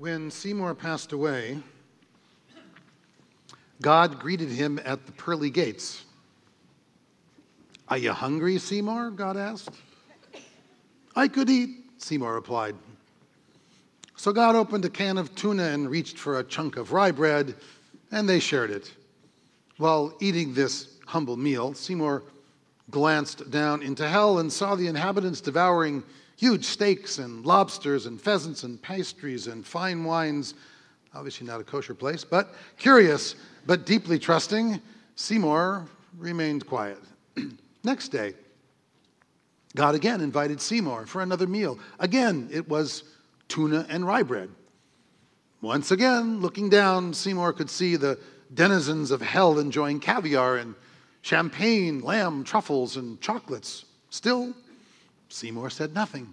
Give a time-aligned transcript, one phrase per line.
[0.00, 1.58] When Seymour passed away,
[3.82, 6.06] God greeted him at the pearly gates.
[7.86, 9.10] Are you hungry, Seymour?
[9.10, 9.74] God asked.
[11.14, 12.76] I could eat, Seymour replied.
[14.16, 17.54] So God opened a can of tuna and reached for a chunk of rye bread,
[18.10, 18.90] and they shared it.
[19.76, 22.22] While eating this humble meal, Seymour
[22.90, 26.04] glanced down into hell and saw the inhabitants devouring
[26.40, 30.54] huge steaks and lobsters and pheasants and pastries and fine wines.
[31.14, 33.34] Obviously, not a kosher place, but curious
[33.66, 34.80] but deeply trusting,
[35.16, 36.98] Seymour remained quiet.
[37.84, 38.32] Next day,
[39.76, 41.78] God again invited Seymour for another meal.
[41.98, 43.04] Again, it was
[43.48, 44.48] tuna and rye bread.
[45.60, 48.18] Once again, looking down, Seymour could see the
[48.54, 50.74] denizens of hell enjoying caviar and
[51.20, 53.84] champagne, lamb, truffles, and chocolates.
[54.08, 54.54] Still,
[55.30, 56.32] Seymour said nothing.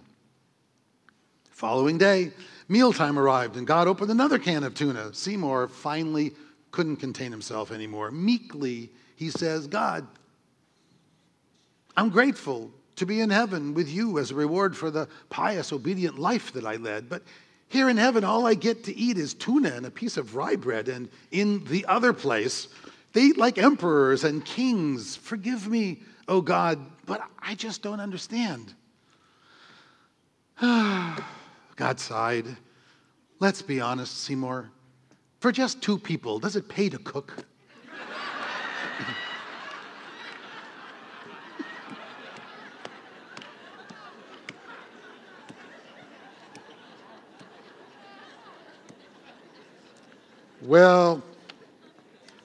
[1.58, 2.30] Following day,
[2.68, 5.12] mealtime arrived, and God opened another can of tuna.
[5.12, 6.30] Seymour finally
[6.70, 8.12] couldn't contain himself anymore.
[8.12, 10.06] Meekly, he says, God,
[11.96, 16.16] I'm grateful to be in heaven with you as a reward for the pious, obedient
[16.16, 17.08] life that I led.
[17.08, 17.24] But
[17.66, 20.54] here in heaven, all I get to eat is tuna and a piece of rye
[20.54, 20.86] bread.
[20.86, 22.68] And in the other place,
[23.14, 25.16] they eat like emperors and kings.
[25.16, 28.74] Forgive me, oh God, but I just don't understand.
[31.78, 32.44] God sighed.
[33.38, 34.68] Let's be honest, Seymour.
[35.38, 37.44] For just two people, does it pay to cook?
[50.62, 51.22] well,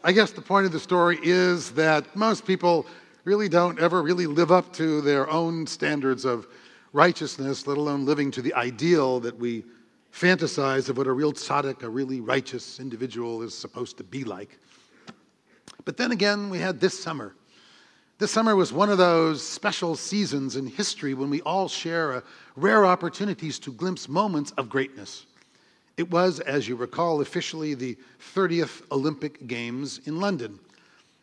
[0.03, 2.85] I guess the point of the story is that most people
[3.23, 6.45] really don't ever really live up to their own standards of
[6.93, 9.65] righteousness, let alone living to the ideal that we
[10.13, 14.59] fantasize of what a real tzaddik, a really righteous individual, is supposed to be like.
[15.85, 17.35] But then again, we had this summer.
[18.19, 22.23] This summer was one of those special seasons in history when we all share
[22.55, 25.25] rare opportunities to glimpse moments of greatness.
[25.97, 27.97] It was, as you recall, officially the
[28.35, 30.59] 30th Olympic Games in London.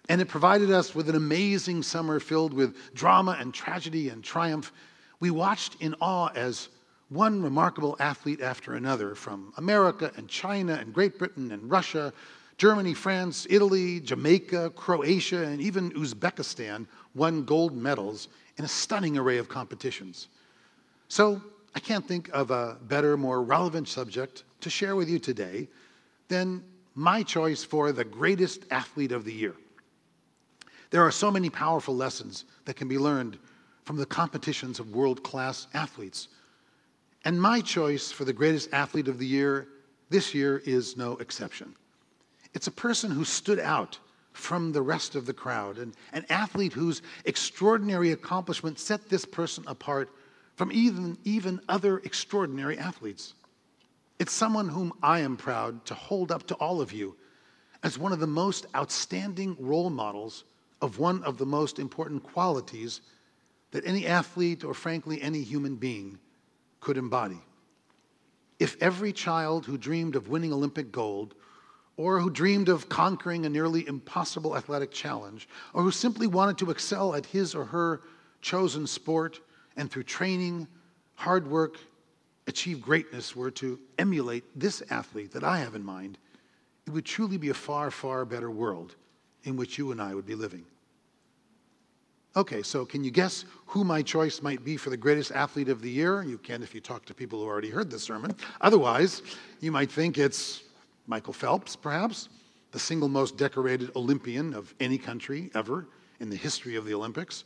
[0.08, 4.72] And it provided us with an amazing summer filled with drama and tragedy and triumph
[5.20, 6.70] we watched in awe as
[7.10, 12.12] one remarkable athlete after another from America and China and Great Britain and Russia,
[12.56, 19.38] Germany, France, Italy, Jamaica, Croatia, and even Uzbekistan won gold medals in a stunning array
[19.38, 20.28] of competitions.
[21.08, 21.42] So
[21.74, 25.68] I can't think of a better, more relevant subject to share with you today
[26.28, 26.62] than
[26.94, 29.54] my choice for the greatest athlete of the year.
[30.90, 33.38] There are so many powerful lessons that can be learned
[33.84, 36.28] from the competitions of world class athletes.
[37.24, 39.68] And my choice for the greatest athlete of the year
[40.08, 41.74] this year is no exception.
[42.52, 43.98] It's a person who stood out
[44.32, 49.64] from the rest of the crowd, and an athlete whose extraordinary accomplishment set this person
[49.66, 50.10] apart
[50.56, 53.34] from even, even other extraordinary athletes.
[54.18, 57.16] It's someone whom I am proud to hold up to all of you
[57.82, 60.44] as one of the most outstanding role models
[60.82, 63.00] of one of the most important qualities
[63.70, 66.18] that any athlete or, frankly, any human being
[66.80, 67.40] could embody.
[68.58, 71.34] If every child who dreamed of winning Olympic gold,
[71.96, 76.70] or who dreamed of conquering a nearly impossible athletic challenge, or who simply wanted to
[76.70, 78.00] excel at his or her
[78.40, 79.40] chosen sport
[79.76, 80.66] and through training,
[81.14, 81.76] hard work,
[82.46, 86.18] achieve greatness were to emulate this athlete that I have in mind,
[86.86, 88.96] it would truly be a far, far better world
[89.44, 90.64] in which you and I would be living.
[92.36, 95.82] Okay, so can you guess who my choice might be for the greatest athlete of
[95.82, 96.22] the year?
[96.22, 98.36] You can if you talk to people who already heard the sermon.
[98.60, 99.22] Otherwise,
[99.60, 100.62] you might think it's
[101.08, 102.28] Michael Phelps, perhaps,
[102.70, 105.88] the single most decorated Olympian of any country ever
[106.20, 107.42] in the history of the Olympics.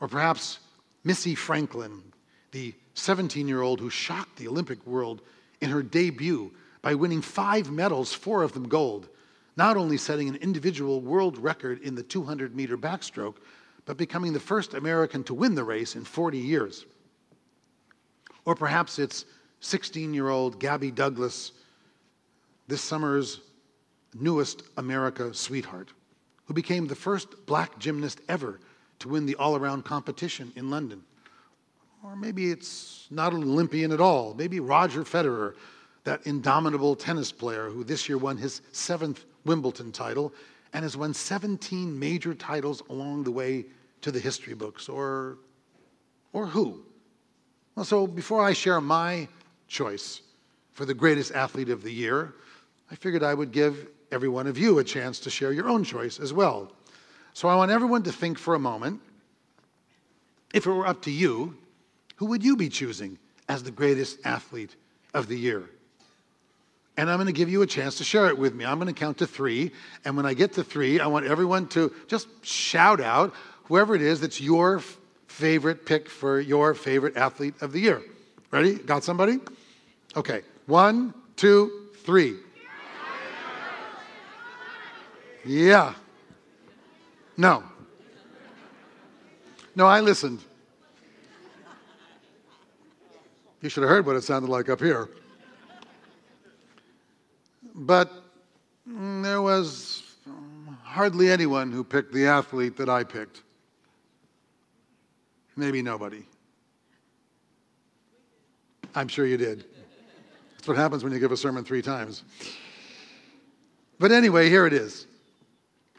[0.00, 0.58] Or perhaps
[1.04, 2.02] Missy Franklin,
[2.50, 5.22] the 17 year old who shocked the Olympic world
[5.60, 9.08] in her debut by winning five medals, four of them gold,
[9.56, 13.36] not only setting an individual world record in the 200 meter backstroke,
[13.86, 16.84] but becoming the first American to win the race in 40 years.
[18.44, 19.24] Or perhaps it's
[19.60, 21.52] 16 year old Gabby Douglas,
[22.68, 23.40] this summer's
[24.12, 25.92] newest America sweetheart,
[26.44, 28.60] who became the first black gymnast ever
[28.98, 31.02] to win the all around competition in London.
[32.04, 34.34] Or maybe it's not an Olympian at all.
[34.34, 35.54] Maybe Roger Federer,
[36.04, 40.32] that indomitable tennis player who this year won his seventh Wimbledon title
[40.76, 43.64] and has won 17 major titles along the way
[44.02, 45.38] to the history books, or,
[46.34, 46.84] or who?
[47.74, 49.26] Well, so before I share my
[49.68, 50.20] choice
[50.72, 52.34] for the greatest athlete of the year,
[52.90, 55.82] I figured I would give every one of you a chance to share your own
[55.82, 56.70] choice as well.
[57.32, 59.00] So I want everyone to think for a moment
[60.52, 61.56] if it were up to you,
[62.16, 63.18] who would you be choosing
[63.48, 64.76] as the greatest athlete
[65.14, 65.70] of the year?
[66.96, 68.64] And I'm going to give you a chance to share it with me.
[68.64, 69.72] I'm going to count to three.
[70.04, 73.34] And when I get to three, I want everyone to just shout out
[73.64, 74.80] whoever it is that's your
[75.26, 78.02] favorite pick for your favorite athlete of the year.
[78.50, 78.74] Ready?
[78.74, 79.38] Got somebody?
[80.16, 80.42] Okay.
[80.66, 82.36] One, two, three.
[85.44, 85.94] Yeah.
[87.36, 87.62] No.
[89.74, 90.40] No, I listened.
[93.60, 95.08] You should have heard what it sounded like up here.
[97.76, 98.10] But
[98.86, 100.02] there was
[100.82, 103.42] hardly anyone who picked the athlete that I picked.
[105.56, 106.24] Maybe nobody.
[108.94, 109.66] I'm sure you did.
[110.56, 112.24] That's what happens when you give a sermon three times.
[113.98, 115.06] But anyway, here it is.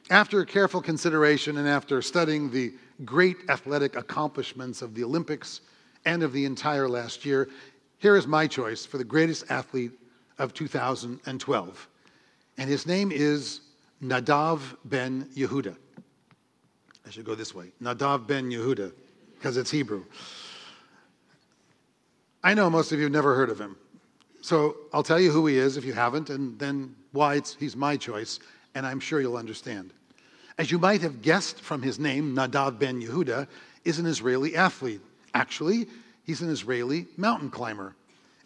[0.10, 2.74] After careful consideration and after studying the
[3.06, 5.62] great athletic accomplishments of the Olympics
[6.06, 7.50] and of the entire last year,
[8.00, 9.92] here is my choice for the greatest athlete
[10.38, 11.88] of 2012.
[12.58, 13.62] And his name is
[14.04, 15.76] Nadav ben Yehuda.
[17.06, 18.92] I should go this way Nadav ben Yehuda,
[19.36, 20.04] because it's Hebrew.
[22.44, 23.76] I know most of you have never heard of him.
[24.42, 27.98] So I'll tell you who he is if you haven't, and then why he's my
[27.98, 28.40] choice,
[28.76, 29.92] and I'm sure you'll understand.
[30.58, 33.48] As you might have guessed from his name, Nadav ben Yehuda
[33.84, 35.02] is an Israeli athlete.
[35.34, 35.88] Actually,
[36.24, 37.96] he's an Israeli mountain climber.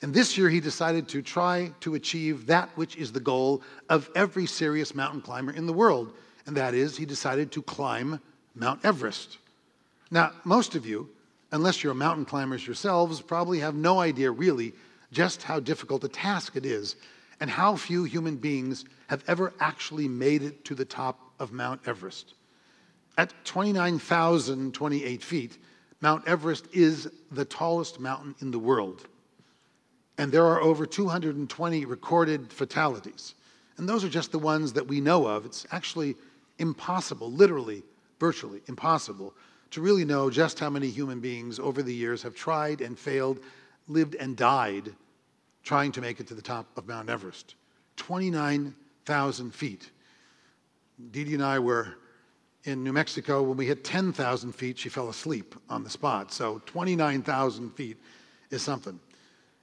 [0.02, 4.10] And this year, he decided to try to achieve that which is the goal of
[4.16, 6.14] every serious mountain climber in the world,
[6.48, 8.20] and that is, he decided to climb
[8.56, 9.38] Mount Everest.
[10.10, 11.08] Now, most of you,
[11.52, 14.74] unless you're mountain climbers yourselves, probably have no idea really
[15.12, 16.96] just how difficult a task it is
[17.40, 21.82] and how few human beings have ever actually made it to the top of Mount
[21.86, 22.34] Everest.
[23.18, 25.58] At 29,028 feet,
[26.02, 29.06] Mount Everest is the tallest mountain in the world.
[30.22, 33.34] And there are over 220 recorded fatalities.
[33.78, 35.48] And those are just the ones that we know of.
[35.48, 36.16] It's actually
[36.60, 37.82] impossible, literally,
[38.20, 39.34] virtually impossible,
[39.72, 43.40] to really know just how many human beings over the years have tried and failed,
[43.88, 44.94] lived and died
[45.64, 47.56] trying to make it to the top of Mount Everest.
[47.96, 49.90] 29,000 feet.
[51.10, 51.96] Didi and I were
[52.66, 53.42] in New Mexico.
[53.42, 56.32] When we hit 10,000 feet, she fell asleep on the spot.
[56.32, 57.98] So 29,000 feet
[58.52, 59.00] is something.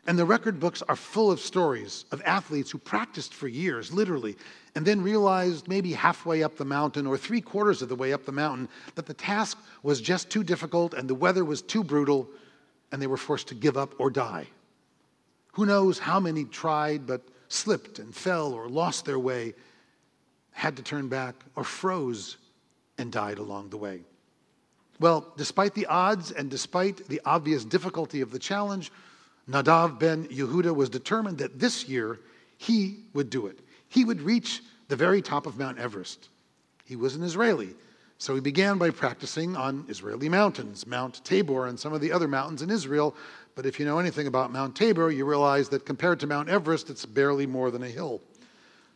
[0.09, 4.39] And the record books are full of stories of athletes who practiced for years, literally,
[4.75, 8.25] and then realized maybe halfway up the mountain or three quarters of the way up
[8.25, 12.27] the mountain that the task was just too difficult and the weather was too brutal,
[12.91, 14.47] and they were forced to give up or die.
[15.53, 19.53] Who knows how many tried but slipped and fell or lost their way,
[20.53, 22.39] had to turn back, or froze
[22.97, 24.01] and died along the way.
[25.01, 28.91] Well, despite the odds and despite the obvious difficulty of the challenge,
[29.49, 32.21] Nadav ben Yehuda was determined that this year
[32.59, 33.61] he would do it.
[33.89, 36.29] He would reach the very top of Mount Everest.
[36.85, 37.75] He was an Israeli,
[38.19, 42.29] so he began by practicing on Israeli mountains, Mount Tabor and some of the other
[42.29, 43.15] mountains in Israel.
[43.55, 46.91] But if you know anything about Mount Tabor, you realize that compared to Mount Everest,
[46.91, 48.21] it's barely more than a hill.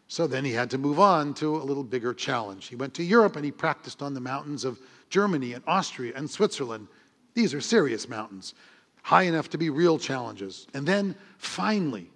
[0.08, 2.66] So then he had to move on to a little bigger challenge.
[2.66, 4.78] He went to Europe and he practiced on the mountains of
[5.08, 6.88] Germany and Austria and Switzerland.
[7.34, 8.54] These are serious mountains
[9.02, 10.66] high enough to be real challenges.
[10.72, 12.10] And then finally,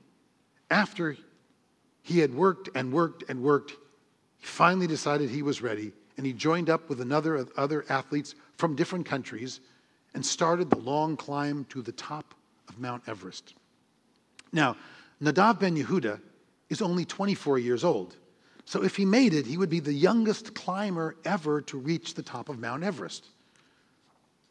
[0.71, 1.17] after
[2.03, 3.73] he had worked and worked and worked,
[4.39, 8.35] he finally decided he was ready and he joined up with another of other athletes
[8.57, 9.61] from different countries
[10.15, 12.35] and started the long climb to the top
[12.69, 13.55] of Mount Everest.
[14.53, 14.77] Now,
[15.23, 16.21] Nadav ben Yehuda
[16.71, 18.17] is only 24 years old.
[18.65, 22.23] So if he made it, he would be the youngest climber ever to reach the
[22.23, 23.27] top of Mount Everest.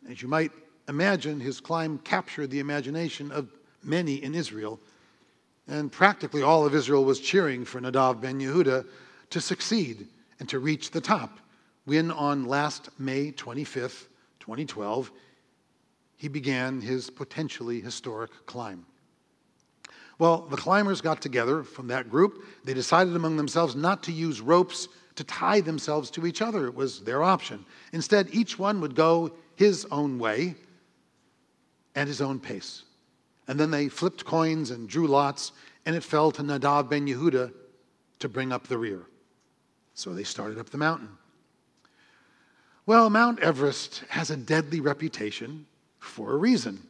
[0.10, 0.52] As you might
[0.88, 3.50] imagine his climb captured the imagination of
[3.84, 4.80] many in Israel,
[5.68, 8.86] and practically all of Israel was cheering for Nadav ben Yehuda
[9.32, 10.08] to succeed
[10.40, 11.40] and to reach the top.
[11.86, 14.08] When on last May 25th,
[14.40, 15.12] 2012,
[16.18, 18.86] he began his potentially historic climb.
[20.18, 22.46] Well, the climbers got together from that group.
[22.64, 26.68] They decided among themselves not to use ropes to tie themselves to each other.
[26.68, 27.66] It was their option.
[27.92, 30.56] Instead, each one would go his own way
[31.96, 32.84] at his own pace.
[33.48, 35.52] And then they flipped coins and drew lots,
[35.86, 37.54] and it fell to Nadav ben Yehuda
[38.20, 39.04] to bring up the rear.
[39.94, 41.10] So they started up the mountain.
[42.86, 45.66] Well, Mount Everest has a deadly reputation
[46.00, 46.86] for a reason.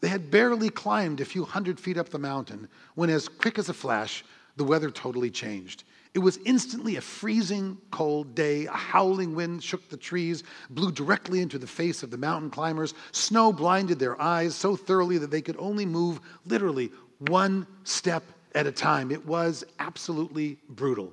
[0.00, 3.68] They had barely climbed a few hundred feet up the mountain when, as quick as
[3.68, 4.24] a flash,
[4.56, 5.84] the weather totally changed.
[6.14, 8.66] It was instantly a freezing cold day.
[8.66, 12.94] A howling wind shook the trees, blew directly into the face of the mountain climbers.
[13.10, 18.22] Snow blinded their eyes so thoroughly that they could only move literally one step
[18.54, 19.10] at a time.
[19.10, 21.12] It was absolutely brutal.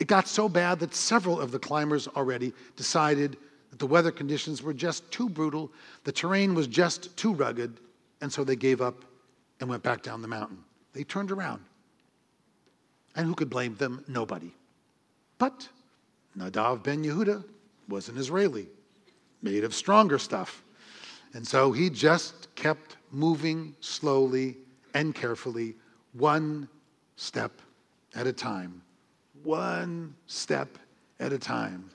[0.00, 3.36] It got so bad that several of the climbers already decided
[3.70, 5.70] that the weather conditions were just too brutal,
[6.04, 7.78] the terrain was just too rugged,
[8.20, 9.04] and so they gave up
[9.60, 10.58] and went back down the mountain.
[10.92, 11.62] They turned around.
[13.16, 14.04] And who could blame them?
[14.06, 14.52] Nobody.
[15.38, 15.68] But
[16.38, 17.42] Nadav ben Yehuda
[17.88, 18.68] was an Israeli,
[19.42, 20.62] made of stronger stuff.
[21.32, 24.58] And so he just kept moving slowly
[24.94, 25.74] and carefully,
[26.12, 26.68] one
[27.16, 27.52] step
[28.14, 28.82] at a time.
[29.42, 30.78] One step
[31.20, 31.90] at a time.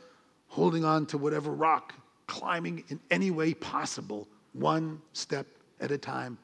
[0.47, 1.93] Holding on to whatever rock,
[2.27, 5.47] climbing in any way possible, one step
[5.79, 6.37] at a time.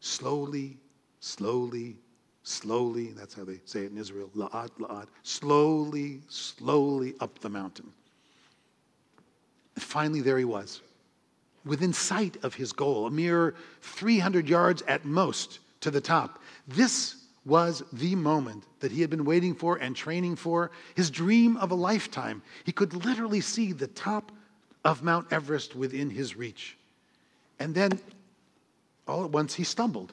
[0.00, 0.76] Slowly,
[1.20, 1.96] slowly,
[2.44, 7.90] slowly, that's how they say it in Israel, la'at, la'at, slowly, slowly up the mountain.
[9.74, 10.80] And finally, there he was,
[11.64, 16.40] within sight of his goal, a mere 300 yards at most to the top.
[16.68, 21.56] This was the moment that he had been waiting for and training for, his dream
[21.56, 22.42] of a lifetime.
[22.64, 24.32] He could literally see the top
[24.84, 26.76] of Mount Everest within his reach.
[27.58, 27.98] And then,
[29.08, 30.12] all at once, he stumbled.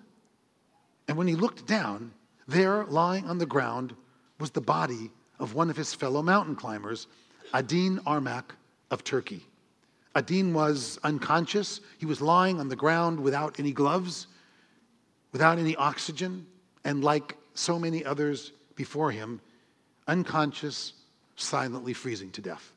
[1.08, 2.12] And when he looked down,
[2.48, 3.96] there, lying on the ground,
[4.40, 7.08] was the body of one of his fellow mountain climbers,
[7.54, 8.56] Adin Armak
[8.90, 9.46] of Turkey.
[10.16, 11.82] Adin was unconscious.
[11.98, 14.28] He was lying on the ground without any gloves,
[15.32, 16.46] without any oxygen,
[16.84, 19.40] and like so many others before him,
[20.08, 20.94] unconscious,
[21.36, 22.74] silently freezing to death.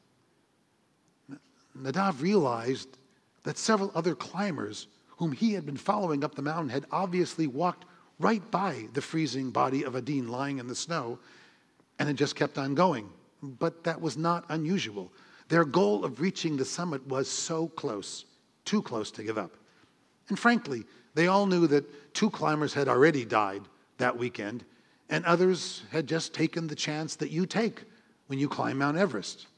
[1.76, 2.99] Nadav realized
[3.42, 7.85] that several other climbers whom he had been following up the mountain had obviously walked
[8.25, 11.19] right by the freezing body of Adin lying in the snow,
[11.99, 13.07] and it just kept on going.
[13.43, 15.12] But that was not unusual.
[15.49, 18.25] Their goal of reaching the summit was so close,
[18.64, 19.52] too close to give up.
[20.31, 23.61] And frankly, they all knew that two climbers had already died
[23.99, 24.64] that weekend,
[25.11, 27.83] and others had just taken the chance that you take
[28.28, 29.49] when you climb Mount Everest.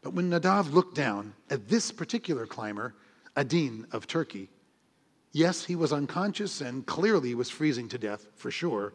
[0.00, 2.94] But when Nadav looked down at this particular climber,
[3.36, 4.48] Adin of Turkey,
[5.32, 8.92] Yes, he was unconscious and clearly was freezing to death, for sure,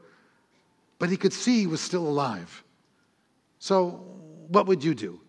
[1.00, 2.64] but he could see he was still alive.
[3.60, 4.04] So,
[4.50, 5.20] what would you do?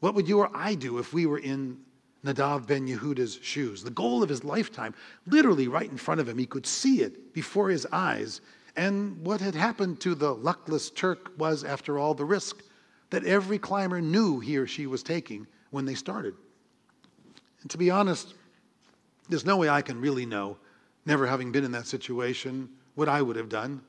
[0.00, 1.78] What would you or I do if we were in
[2.24, 3.82] Nadav ben Yehuda's shoes?
[3.82, 4.94] The goal of his lifetime,
[5.26, 8.40] literally right in front of him, he could see it before his eyes.
[8.76, 12.62] And what had happened to the luckless Turk was, after all, the risk
[13.10, 16.34] that every climber knew he or she was taking when they started.
[17.62, 18.34] And to be honest,
[19.28, 20.56] there's no way I can really know,
[21.06, 23.80] never having been in that situation, what I would have done.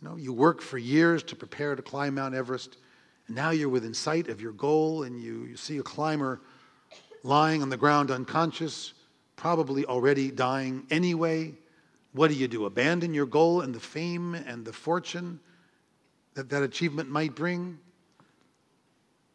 [0.00, 2.76] You know, you work for years to prepare to climb Mount Everest,
[3.26, 6.40] and now you're within sight of your goal, and you, you see a climber
[7.22, 8.92] lying on the ground unconscious,
[9.36, 11.54] probably already dying anyway.
[12.12, 12.66] What do you do?
[12.66, 15.40] Abandon your goal and the fame and the fortune
[16.34, 17.78] that that achievement might bring?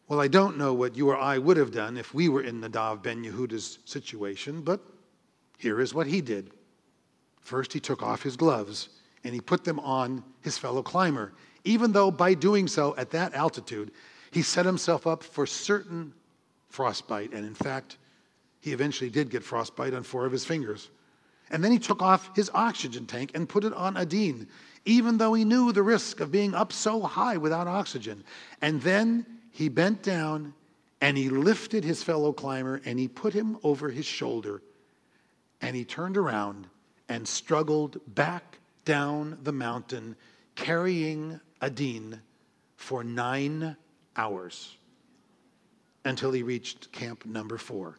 [0.08, 2.62] Well, I don't know what you or I would have done if we were in
[2.62, 4.81] Nadav ben Yehuda's situation, but
[5.59, 6.51] here is what he did.
[7.41, 8.89] First, he took off his gloves
[9.23, 11.33] and he put them on his fellow climber,
[11.65, 13.91] even though by doing so at that altitude,
[14.31, 16.13] he set himself up for certain
[16.69, 17.33] frostbite.
[17.33, 17.97] And in fact,
[18.61, 20.89] he eventually did get frostbite on four of his fingers.
[21.51, 24.47] And then he took off his oxygen tank and put it on Adin,
[24.85, 28.23] even though he knew the risk of being up so high without oxygen.
[28.61, 30.53] And then he bent down
[31.01, 34.61] and he lifted his fellow climber and he put him over his shoulder
[35.61, 36.67] and he turned around
[37.07, 40.15] and struggled back down the mountain
[40.55, 42.21] carrying Adin
[42.75, 43.75] for nine
[44.15, 44.77] hours
[46.05, 47.97] until he reached camp number four.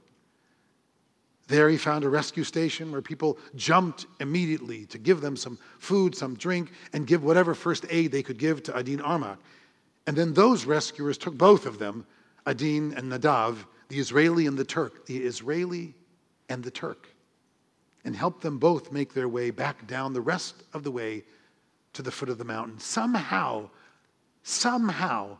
[1.48, 6.14] There he found a rescue station where people jumped immediately to give them some food,
[6.14, 9.38] some drink, and give whatever first aid they could give to Adin Armak.
[10.06, 12.06] And then those rescuers took both of them,
[12.46, 13.56] Adin and Nadav,
[13.88, 15.94] the Israeli and the Turk, the Israeli
[16.48, 17.08] and the Turk
[18.04, 21.24] and help them both make their way back down the rest of the way
[21.92, 22.78] to the foot of the mountain.
[22.78, 23.68] Somehow,
[24.42, 25.38] somehow,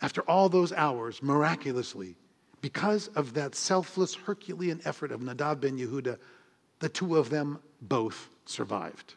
[0.00, 2.16] after all those hours, miraculously,
[2.60, 6.18] because of that selfless Herculean effort of Nadav ben Yehuda,
[6.80, 9.14] the two of them both survived.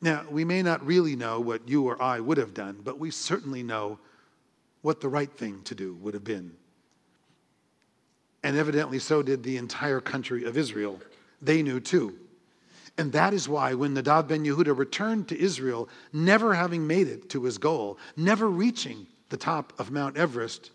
[0.00, 3.10] Now, we may not really know what you or I would have done, but we
[3.10, 3.98] certainly know
[4.82, 6.56] what the right thing to do would have been.
[8.42, 11.00] And evidently, so did the entire country of Israel.
[11.40, 12.18] They knew too.
[12.98, 17.30] And that is why, when Nadav ben Yehuda returned to Israel, never having made it
[17.30, 20.70] to his goal, never reaching the top of Mount Everest,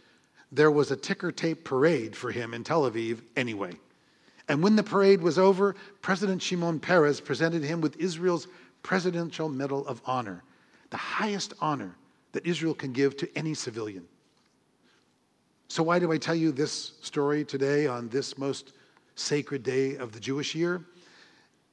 [0.52, 3.74] there was a ticker tape parade for him in Tel Aviv anyway.
[4.48, 8.48] And when the parade was over, President Shimon Peres presented him with Israel's
[8.82, 10.42] Presidential Medal of Honor,
[10.90, 11.96] the highest honor
[12.32, 14.08] that Israel can give to any civilian.
[15.70, 18.74] So, why do I tell you this story today on this most
[19.16, 20.82] sacred day of the Jewish year?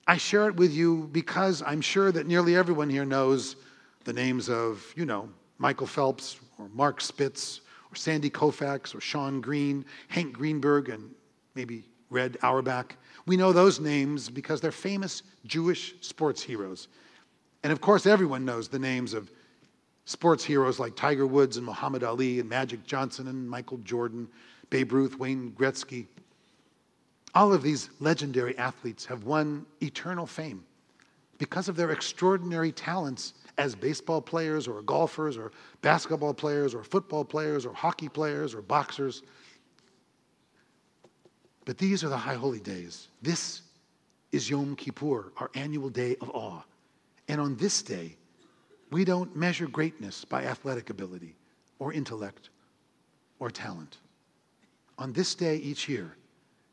[0.06, 3.56] I share it with you because I'm sure that nearly everyone here knows
[4.04, 7.60] the names of, you know, Michael Phelps or Mark Spitz
[7.90, 11.10] or Sandy Koufax or Shawn Green, Hank Greenberg, and
[11.54, 12.96] maybe Red Auerbach.
[13.26, 16.88] We know those names because they're famous Jewish sports heroes.
[17.62, 19.30] And of course, everyone knows the names of
[20.04, 24.28] sports heroes like Tiger Woods and Muhammad Ali and Magic Johnson and Michael Jordan,
[24.70, 26.06] Babe Ruth, Wayne Gretzky.
[27.34, 30.64] All of these legendary athletes have won eternal fame
[31.38, 37.24] because of their extraordinary talents as baseball players or golfers or basketball players or football
[37.24, 39.22] players or hockey players or boxers.
[41.64, 43.08] But these are the high holy days.
[43.22, 43.62] This
[44.32, 46.62] is Yom Kippur, our annual day of awe.
[47.28, 48.16] And on this day,
[48.90, 51.34] we don't measure greatness by athletic ability
[51.78, 52.50] or intellect
[53.38, 53.98] or talent.
[54.98, 56.16] On this day each year,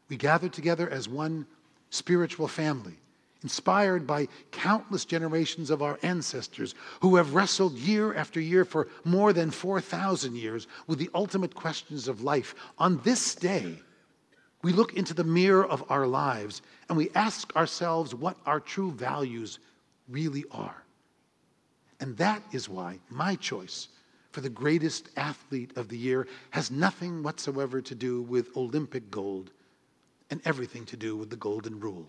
[0.10, 1.46] we gather together as one
[1.90, 2.98] spiritual family,
[3.44, 9.34] inspired by countless generations of our ancestors who have wrestled year after year for more
[9.34, 12.54] than 4,000 years with the ultimate questions of life.
[12.78, 13.80] On this day,
[14.62, 18.92] we look into the mirror of our lives and we ask ourselves what our true
[18.92, 19.60] values
[20.08, 20.81] really are.
[22.02, 23.88] And that is why my choice
[24.32, 29.52] for the greatest athlete of the year has nothing whatsoever to do with Olympic gold
[30.32, 32.08] and everything to do with the Golden Rule.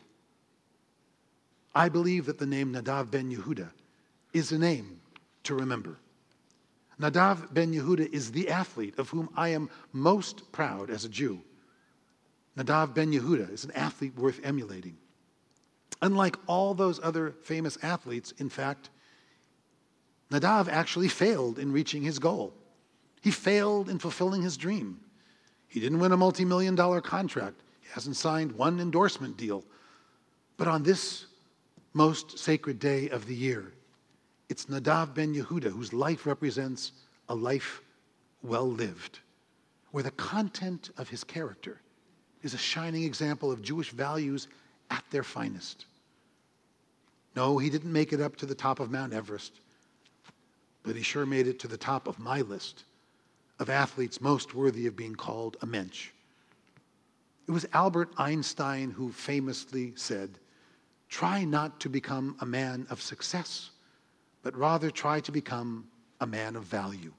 [1.75, 3.71] I believe that the name Nadav ben Yehuda
[4.33, 5.01] is a name
[5.45, 5.99] to remember.
[7.01, 11.41] Nadav ben Yehuda is the athlete of whom I am most proud as a Jew.
[12.57, 14.97] Nadav ben Yehuda is an athlete worth emulating.
[16.01, 18.91] Unlike all those other famous athletes, in fact,
[20.33, 22.55] Nadav actually failed in reaching his goal.
[23.21, 24.99] He failed in fulfilling his dream.
[25.69, 29.63] He didn't win a multi million dollar contract, he hasn't signed one endorsement deal.
[30.57, 31.27] But on this
[31.93, 33.73] most sacred day of the year,
[34.49, 36.93] it's Nadav ben Yehuda whose life represents
[37.29, 37.83] a life
[38.43, 39.19] well lived,
[39.91, 41.81] where the content of his character
[42.43, 44.49] is a shining example of Jewish values
[44.91, 45.87] at their finest.
[47.37, 49.62] No, he didn't make it up to the top of Mount Everest
[50.83, 52.85] but he sure made it to the top of my list
[53.59, 56.11] of athletes most worthy of being called a mensch.
[57.47, 60.39] It was Albert Einstein who famously said,
[61.09, 63.71] Try not to become a man of success,
[64.43, 65.87] but rather try to become
[66.21, 67.13] a man of value.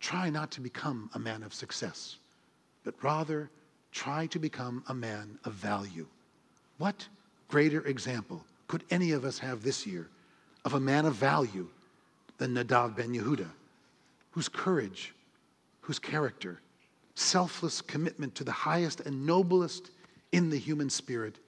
[0.00, 2.16] Try not to become a man of success,
[2.82, 3.50] but rather
[3.92, 6.06] try to become a man of value.
[6.78, 7.06] What
[7.48, 10.08] greater example could any of us have this year
[10.64, 11.68] of a man of value
[12.38, 13.48] than Nadav ben Yehuda,
[14.30, 15.14] whose courage,
[15.80, 16.60] whose character,
[17.14, 19.90] selfless commitment to the highest and noblest
[20.32, 21.38] in the human spirit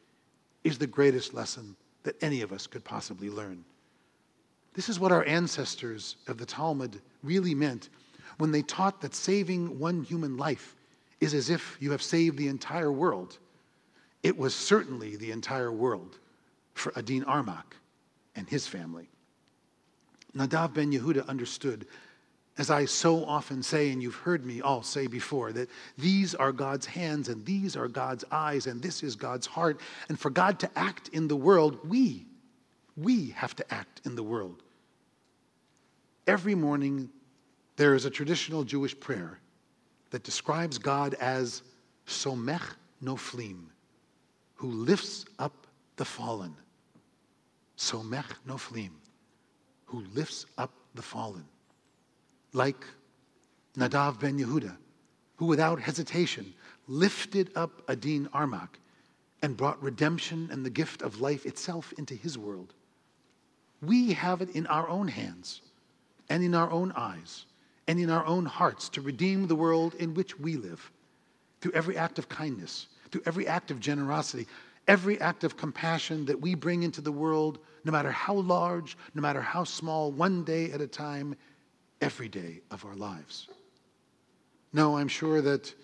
[0.63, 3.65] is the greatest lesson that any of us could possibly learn.
[4.75, 7.89] This is what our ancestors of the Talmud really meant
[8.39, 10.75] when they taught that saving one human life
[11.21, 13.39] is as if you have saved the entire world.
[14.23, 16.19] It was certainly the entire world
[16.75, 17.77] for Adin Armak
[18.35, 19.09] and his family.
[20.37, 21.87] Nadav ben Yehuda understood,
[22.59, 26.53] as I so often say, and you've heard me all say before, that these are
[26.53, 29.81] God's hands and these are God's eyes and this is God's heart.
[30.09, 32.27] And for God to act in the world, we,
[32.97, 34.63] we have to act in the world.
[36.27, 37.11] Every morning,
[37.77, 39.39] there is a traditional Jewish prayer
[40.11, 41.63] that describes God as
[42.07, 42.63] Somech
[43.03, 43.65] Noflim,
[44.55, 45.67] who lifts up
[45.97, 46.55] the fallen.
[47.77, 48.91] Somech Noflim
[49.95, 51.45] who lifts up the fallen.
[52.53, 52.85] Like
[53.77, 54.77] Nadav ben Yehuda,
[55.37, 56.53] who without hesitation
[56.89, 58.71] lifted up Adin Armak
[59.43, 62.75] and brought redemption and the gift of life itself into his world.
[63.83, 65.61] We have it in our own hands
[66.29, 67.47] and in our own eyes
[67.87, 70.91] and in our own hearts to redeem the world in which we live
[71.61, 74.47] through every act of kindness, through every act of generosity,
[74.87, 79.21] every act of compassion that we bring into the world no matter how large, no
[79.21, 81.37] matter how small, one day at a time,
[82.01, 83.49] every day of our lives.
[84.73, 85.75] No, I'm sure that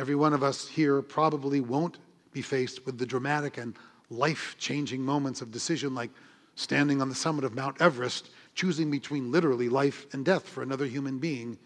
[0.00, 1.98] Every one of us here probably won't
[2.32, 3.76] be faced with the dramatic and
[4.08, 6.08] life changing moments of decision like
[6.54, 10.86] standing on the summit of Mount Everest, choosing between literally life and death for another
[10.86, 11.58] human being.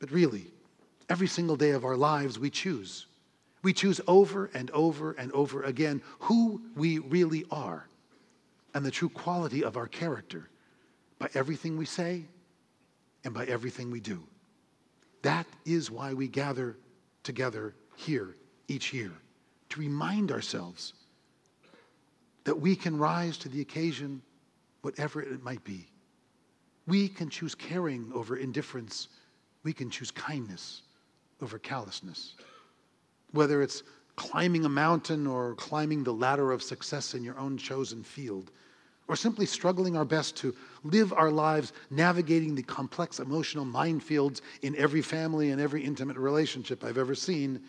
[0.00, 0.46] But really,
[1.08, 3.06] every single day of our lives, we choose.
[3.64, 7.88] We choose over and over and over again who we really are
[8.74, 10.50] and the true quality of our character
[11.18, 12.24] by everything we say
[13.24, 14.22] and by everything we do.
[15.22, 16.76] That is why we gather
[17.22, 18.36] together here
[18.68, 19.12] each year
[19.70, 20.92] to remind ourselves
[22.44, 24.20] that we can rise to the occasion,
[24.82, 25.86] whatever it might be.
[26.86, 29.08] We can choose caring over indifference.
[29.62, 30.82] We can choose kindness
[31.40, 32.34] over callousness.
[33.34, 33.82] Whether it's
[34.14, 38.52] climbing a mountain or climbing the ladder of success in your own chosen field,
[39.08, 44.76] or simply struggling our best to live our lives navigating the complex emotional minefields in
[44.76, 47.60] every family and every intimate relationship I've ever seen,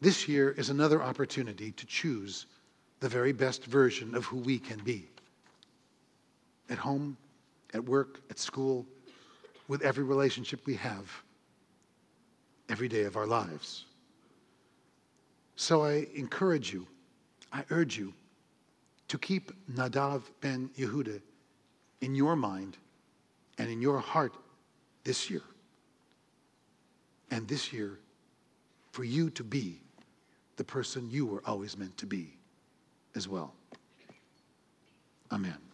[0.00, 2.46] this year is another opportunity to choose
[3.00, 5.08] the very best version of who we can be.
[6.70, 7.16] At home,
[7.74, 8.86] at work, at school,
[9.66, 11.10] with every relationship we have,
[12.68, 13.85] every day of our lives.
[15.56, 16.86] So I encourage you,
[17.52, 18.12] I urge you
[19.08, 21.20] to keep Nadav ben Yehuda
[22.02, 22.76] in your mind
[23.58, 24.34] and in your heart
[25.04, 25.42] this year.
[27.30, 27.98] And this year,
[28.92, 29.80] for you to be
[30.56, 32.36] the person you were always meant to be
[33.14, 33.54] as well.
[35.32, 35.65] Amen.